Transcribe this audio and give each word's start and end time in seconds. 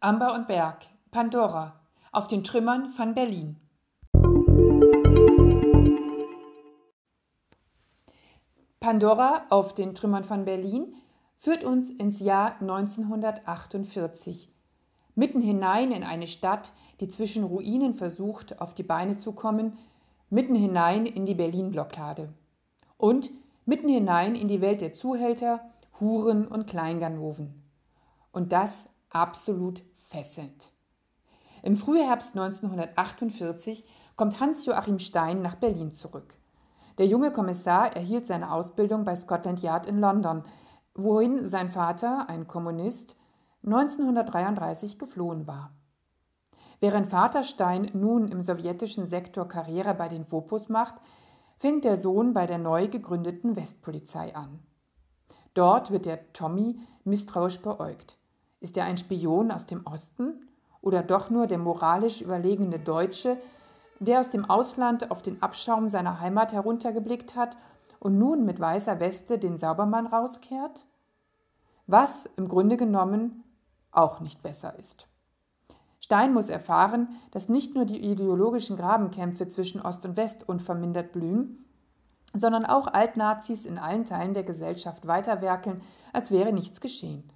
Amber 0.00 0.32
und 0.32 0.46
Berg, 0.46 0.86
Pandora, 1.10 1.74
auf 2.12 2.28
den 2.28 2.44
Trümmern 2.44 2.88
von 2.88 3.14
Berlin. 3.14 3.56
Pandora 8.78 9.42
auf 9.50 9.74
den 9.74 9.96
Trümmern 9.96 10.22
von 10.22 10.44
Berlin 10.44 10.94
führt 11.34 11.64
uns 11.64 11.90
ins 11.90 12.20
Jahr 12.20 12.60
1948, 12.60 14.54
mitten 15.16 15.40
hinein 15.40 15.90
in 15.90 16.04
eine 16.04 16.28
Stadt, 16.28 16.72
die 17.00 17.08
zwischen 17.08 17.42
Ruinen 17.42 17.92
versucht, 17.92 18.60
auf 18.60 18.74
die 18.74 18.84
Beine 18.84 19.16
zu 19.16 19.32
kommen, 19.32 19.76
mitten 20.30 20.54
hinein 20.54 21.06
in 21.06 21.26
die 21.26 21.34
Berlin-Blockade 21.34 22.32
und 22.98 23.32
mitten 23.66 23.88
hinein 23.88 24.36
in 24.36 24.46
die 24.46 24.60
Welt 24.60 24.80
der 24.80 24.94
Zuhälter, 24.94 25.68
Huren 25.98 26.46
und 26.46 26.68
Kleinganoven. 26.68 27.64
Und 28.30 28.52
das 28.52 28.84
absolut 29.10 29.82
fesselnd. 29.94 30.72
Im 31.62 31.76
Frühherbst 31.76 32.36
1948 32.36 33.86
kommt 34.16 34.40
Hans-Joachim 34.40 34.98
Stein 34.98 35.42
nach 35.42 35.56
Berlin 35.56 35.92
zurück. 35.92 36.36
Der 36.98 37.06
junge 37.06 37.32
Kommissar 37.32 37.94
erhielt 37.96 38.26
seine 38.26 38.52
Ausbildung 38.52 39.04
bei 39.04 39.14
Scotland 39.14 39.62
Yard 39.62 39.86
in 39.86 39.98
London, 40.00 40.44
wohin 40.94 41.46
sein 41.46 41.70
Vater, 41.70 42.28
ein 42.28 42.48
Kommunist, 42.48 43.16
1933 43.64 44.98
geflohen 44.98 45.46
war. 45.46 45.72
Während 46.80 47.08
Vater 47.08 47.42
Stein 47.42 47.90
nun 47.92 48.28
im 48.28 48.44
sowjetischen 48.44 49.06
Sektor 49.06 49.48
Karriere 49.48 49.94
bei 49.94 50.08
den 50.08 50.30
Vopos 50.30 50.68
macht, 50.68 50.94
fängt 51.56 51.84
der 51.84 51.96
Sohn 51.96 52.34
bei 52.34 52.46
der 52.46 52.58
neu 52.58 52.88
gegründeten 52.88 53.56
Westpolizei 53.56 54.34
an. 54.34 54.60
Dort 55.54 55.90
wird 55.90 56.06
der 56.06 56.32
Tommy 56.32 56.78
misstrauisch 57.04 57.60
beäugt. 57.60 58.17
Ist 58.60 58.76
er 58.76 58.84
ein 58.84 58.98
Spion 58.98 59.50
aus 59.50 59.66
dem 59.66 59.86
Osten 59.86 60.48
oder 60.80 61.02
doch 61.02 61.30
nur 61.30 61.46
der 61.46 61.58
moralisch 61.58 62.20
überlegene 62.20 62.78
Deutsche, 62.78 63.36
der 64.00 64.20
aus 64.20 64.30
dem 64.30 64.48
Ausland 64.48 65.10
auf 65.10 65.22
den 65.22 65.42
Abschaum 65.42 65.90
seiner 65.90 66.20
Heimat 66.20 66.52
heruntergeblickt 66.52 67.36
hat 67.36 67.56
und 68.00 68.18
nun 68.18 68.44
mit 68.44 68.60
weißer 68.60 69.00
Weste 69.00 69.38
den 69.38 69.58
Saubermann 69.58 70.06
rauskehrt? 70.06 70.86
Was 71.86 72.28
im 72.36 72.48
Grunde 72.48 72.76
genommen 72.76 73.44
auch 73.90 74.20
nicht 74.20 74.42
besser 74.42 74.78
ist. 74.78 75.08
Stein 76.00 76.32
muss 76.32 76.48
erfahren, 76.48 77.08
dass 77.32 77.48
nicht 77.48 77.74
nur 77.74 77.84
die 77.84 77.98
ideologischen 77.98 78.76
Grabenkämpfe 78.76 79.48
zwischen 79.48 79.80
Ost 79.80 80.04
und 80.04 80.16
West 80.16 80.48
unvermindert 80.48 81.12
blühen, 81.12 81.64
sondern 82.34 82.64
auch 82.64 82.86
Altnazis 82.86 83.64
in 83.64 83.78
allen 83.78 84.04
Teilen 84.04 84.34
der 84.34 84.44
Gesellschaft 84.44 85.06
weiterwerkeln, 85.06 85.82
als 86.12 86.30
wäre 86.30 86.52
nichts 86.52 86.80
geschehen. 86.80 87.30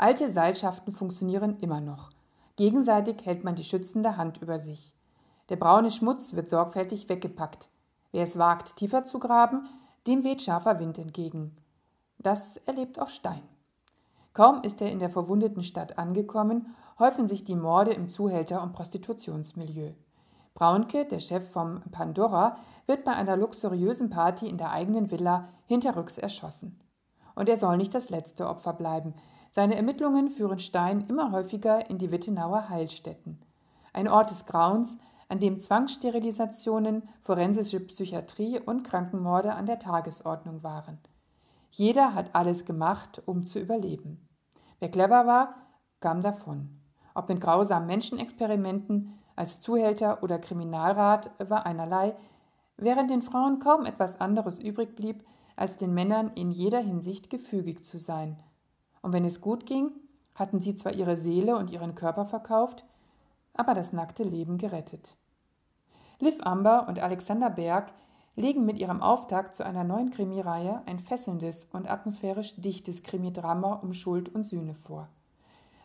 Alte 0.00 0.30
Seilschaften 0.30 0.92
funktionieren 0.92 1.58
immer 1.58 1.80
noch. 1.80 2.10
Gegenseitig 2.54 3.26
hält 3.26 3.42
man 3.42 3.56
die 3.56 3.64
schützende 3.64 4.16
Hand 4.16 4.40
über 4.40 4.60
sich. 4.60 4.94
Der 5.48 5.56
braune 5.56 5.90
Schmutz 5.90 6.34
wird 6.34 6.48
sorgfältig 6.48 7.08
weggepackt. 7.08 7.68
Wer 8.12 8.22
es 8.22 8.38
wagt, 8.38 8.76
tiefer 8.76 9.04
zu 9.04 9.18
graben, 9.18 9.68
dem 10.06 10.22
weht 10.22 10.40
scharfer 10.40 10.78
Wind 10.78 10.98
entgegen. 10.98 11.56
Das 12.18 12.58
erlebt 12.58 13.00
auch 13.00 13.08
Stein. 13.08 13.42
Kaum 14.34 14.62
ist 14.62 14.80
er 14.80 14.92
in 14.92 15.00
der 15.00 15.10
verwundeten 15.10 15.64
Stadt 15.64 15.98
angekommen, 15.98 16.76
häufen 17.00 17.26
sich 17.26 17.42
die 17.42 17.56
Morde 17.56 17.92
im 17.92 18.08
Zuhälter- 18.08 18.62
und 18.62 18.74
Prostitutionsmilieu. 18.74 19.94
Braunke, 20.54 21.06
der 21.06 21.18
Chef 21.18 21.50
vom 21.50 21.82
Pandora, 21.90 22.56
wird 22.86 23.02
bei 23.02 23.14
einer 23.14 23.36
luxuriösen 23.36 24.10
Party 24.10 24.48
in 24.48 24.58
der 24.58 24.70
eigenen 24.70 25.10
Villa 25.10 25.48
hinterrücks 25.66 26.18
erschossen. 26.18 26.78
Und 27.34 27.48
er 27.48 27.56
soll 27.56 27.76
nicht 27.76 27.94
das 27.94 28.10
letzte 28.10 28.46
Opfer 28.48 28.74
bleiben, 28.74 29.14
seine 29.50 29.76
Ermittlungen 29.76 30.30
führen 30.30 30.58
Stein 30.58 31.06
immer 31.08 31.32
häufiger 31.32 31.88
in 31.88 31.98
die 31.98 32.10
Wittenauer 32.10 32.68
Heilstätten. 32.68 33.40
Ein 33.92 34.08
Ort 34.08 34.30
des 34.30 34.46
Grauens, 34.46 34.98
an 35.28 35.40
dem 35.40 35.60
Zwangssterilisationen, 35.60 37.02
forensische 37.20 37.80
Psychiatrie 37.80 38.60
und 38.60 38.84
Krankenmorde 38.84 39.54
an 39.54 39.66
der 39.66 39.78
Tagesordnung 39.78 40.62
waren. 40.62 40.98
Jeder 41.70 42.14
hat 42.14 42.34
alles 42.34 42.64
gemacht, 42.64 43.22
um 43.26 43.44
zu 43.44 43.58
überleben. 43.58 44.26
Wer 44.78 44.90
clever 44.90 45.26
war, 45.26 45.54
kam 46.00 46.22
davon. 46.22 46.80
Ob 47.14 47.28
mit 47.28 47.40
grausamen 47.40 47.86
Menschenexperimenten, 47.86 49.18
als 49.36 49.60
Zuhälter 49.60 50.22
oder 50.22 50.38
Kriminalrat 50.38 51.30
war 51.38 51.66
einerlei, 51.66 52.14
während 52.76 53.10
den 53.10 53.22
Frauen 53.22 53.58
kaum 53.58 53.84
etwas 53.84 54.20
anderes 54.20 54.58
übrig 54.58 54.96
blieb, 54.96 55.24
als 55.56 55.76
den 55.76 55.92
Männern 55.92 56.30
in 56.34 56.50
jeder 56.50 56.80
Hinsicht 56.80 57.30
gefügig 57.30 57.84
zu 57.84 57.98
sein– 57.98 58.38
und 59.02 59.12
wenn 59.12 59.24
es 59.24 59.40
gut 59.40 59.66
ging, 59.66 59.90
hatten 60.34 60.60
sie 60.60 60.76
zwar 60.76 60.94
ihre 60.94 61.16
Seele 61.16 61.56
und 61.56 61.70
ihren 61.70 61.94
Körper 61.94 62.24
verkauft, 62.24 62.84
aber 63.54 63.74
das 63.74 63.92
nackte 63.92 64.22
Leben 64.22 64.58
gerettet. 64.58 65.16
Liv 66.20 66.38
Amber 66.40 66.86
und 66.88 67.00
Alexander 67.00 67.50
Berg 67.50 67.92
legen 68.36 68.64
mit 68.64 68.78
ihrem 68.78 69.02
Auftakt 69.02 69.56
zu 69.56 69.64
einer 69.64 69.82
neuen 69.82 70.10
Krimireihe 70.10 70.82
ein 70.86 71.00
fesselndes 71.00 71.66
und 71.72 71.90
atmosphärisch 71.90 72.54
dichtes 72.56 73.02
Krimidrama 73.02 73.74
um 73.74 73.92
Schuld 73.94 74.32
und 74.32 74.44
Sühne 74.44 74.74
vor. 74.74 75.08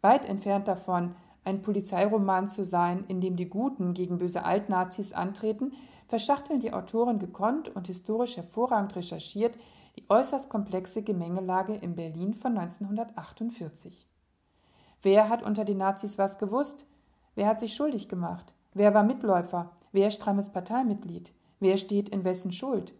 Weit 0.00 0.24
entfernt 0.24 0.66
davon, 0.66 1.14
ein 1.44 1.62
Polizeiroman 1.62 2.48
zu 2.48 2.64
sein, 2.64 3.04
in 3.08 3.20
dem 3.20 3.36
die 3.36 3.48
Guten 3.48 3.94
gegen 3.94 4.18
böse 4.18 4.44
Altnazis 4.44 5.12
antreten, 5.12 5.72
verschachteln 6.08 6.60
die 6.60 6.72
Autoren 6.72 7.18
gekonnt 7.18 7.74
und 7.74 7.86
historisch 7.86 8.36
hervorragend 8.36 8.96
recherchiert 8.96 9.58
die 9.98 10.08
äußerst 10.08 10.48
komplexe 10.48 11.02
Gemengelage 11.02 11.74
in 11.74 11.96
Berlin 11.96 12.32
von 12.32 12.56
1948. 12.56 14.08
Wer 15.02 15.28
hat 15.28 15.42
unter 15.42 15.64
den 15.64 15.78
Nazis 15.78 16.18
was 16.18 16.38
gewusst? 16.38 16.86
Wer 17.34 17.48
hat 17.48 17.58
sich 17.58 17.74
schuldig 17.74 18.08
gemacht? 18.08 18.54
Wer 18.74 18.94
war 18.94 19.02
Mitläufer? 19.02 19.72
Wer 19.90 20.12
strammes 20.12 20.50
Parteimitglied? 20.50 21.32
Wer 21.58 21.76
steht 21.78 22.10
in 22.10 22.22
wessen 22.22 22.52
Schuld? 22.52 22.94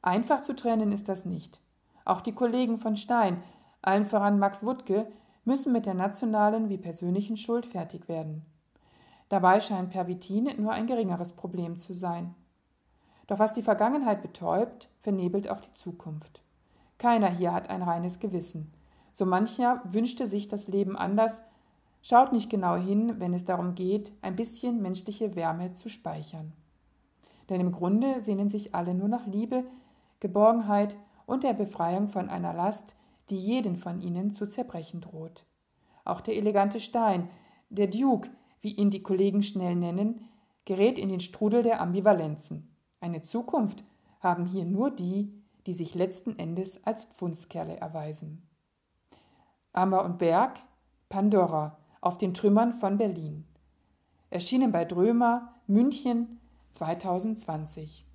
Einfach 0.00 0.40
zu 0.40 0.56
trennen 0.56 0.90
ist 0.90 1.10
das 1.10 1.26
nicht. 1.26 1.60
Auch 2.06 2.22
die 2.22 2.34
Kollegen 2.34 2.78
von 2.78 2.96
Stein, 2.96 3.42
allen 3.82 4.06
voran 4.06 4.38
Max 4.38 4.64
Wuttke, 4.64 5.12
müssen 5.44 5.70
mit 5.70 5.84
der 5.84 5.94
nationalen 5.94 6.70
wie 6.70 6.78
persönlichen 6.78 7.36
Schuld 7.36 7.66
fertig 7.66 8.08
werden. 8.08 8.46
Dabei 9.28 9.60
scheint 9.60 9.90
Pervitin 9.90 10.48
nur 10.56 10.72
ein 10.72 10.86
geringeres 10.86 11.32
Problem 11.32 11.76
zu 11.76 11.92
sein. 11.92 12.34
Doch 13.32 13.38
was 13.38 13.54
die 13.54 13.62
Vergangenheit 13.62 14.20
betäubt, 14.20 14.90
vernebelt 15.00 15.48
auch 15.48 15.62
die 15.62 15.72
Zukunft. 15.72 16.42
Keiner 16.98 17.30
hier 17.30 17.54
hat 17.54 17.70
ein 17.70 17.80
reines 17.80 18.20
Gewissen. 18.20 18.70
So 19.14 19.24
mancher 19.24 19.80
wünschte 19.84 20.26
sich 20.26 20.48
das 20.48 20.68
Leben 20.68 20.98
anders, 20.98 21.40
schaut 22.02 22.34
nicht 22.34 22.50
genau 22.50 22.76
hin, 22.76 23.14
wenn 23.20 23.32
es 23.32 23.46
darum 23.46 23.74
geht, 23.74 24.12
ein 24.20 24.36
bisschen 24.36 24.82
menschliche 24.82 25.34
Wärme 25.34 25.72
zu 25.72 25.88
speichern. 25.88 26.52
Denn 27.48 27.62
im 27.62 27.72
Grunde 27.72 28.20
sehnen 28.20 28.50
sich 28.50 28.74
alle 28.74 28.92
nur 28.92 29.08
nach 29.08 29.26
Liebe, 29.26 29.64
Geborgenheit 30.20 30.98
und 31.24 31.42
der 31.42 31.54
Befreiung 31.54 32.08
von 32.08 32.28
einer 32.28 32.52
Last, 32.52 32.94
die 33.30 33.38
jeden 33.38 33.76
von 33.76 34.02
ihnen 34.02 34.34
zu 34.34 34.46
zerbrechen 34.46 35.00
droht. 35.00 35.46
Auch 36.04 36.20
der 36.20 36.36
elegante 36.36 36.80
Stein, 36.80 37.30
der 37.70 37.86
Duke, 37.86 38.28
wie 38.60 38.74
ihn 38.74 38.90
die 38.90 39.02
Kollegen 39.02 39.42
schnell 39.42 39.74
nennen, 39.74 40.28
gerät 40.66 40.98
in 40.98 41.08
den 41.08 41.20
Strudel 41.20 41.62
der 41.62 41.80
Ambivalenzen. 41.80 42.68
Eine 43.02 43.22
Zukunft 43.22 43.82
haben 44.20 44.46
hier 44.46 44.64
nur 44.64 44.92
die, 44.92 45.34
die 45.66 45.74
sich 45.74 45.96
letzten 45.96 46.38
Endes 46.38 46.84
als 46.84 47.04
Pfundskerle 47.04 47.76
erweisen. 47.76 48.48
Ammer 49.72 50.04
und 50.04 50.18
Berg, 50.18 50.60
Pandora, 51.08 51.78
auf 52.00 52.16
den 52.16 52.32
Trümmern 52.32 52.72
von 52.72 52.98
Berlin. 52.98 53.44
Erschienen 54.30 54.70
bei 54.70 54.84
Drömer, 54.84 55.52
München 55.66 56.38
2020. 56.70 58.06